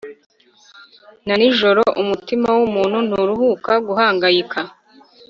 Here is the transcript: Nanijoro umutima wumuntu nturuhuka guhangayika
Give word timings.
Nanijoro 1.25 1.83
umutima 2.01 2.47
wumuntu 2.57 2.97
nturuhuka 3.07 3.71
guhangayika 3.87 4.59